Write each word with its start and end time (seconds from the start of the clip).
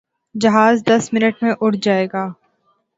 جہاز 0.35 0.75
دس 0.87 1.03
منٹ 1.13 1.35
میں 1.43 1.53
اڑ 1.61 1.71
جائے 1.83 2.07
گا۔ 2.13 2.23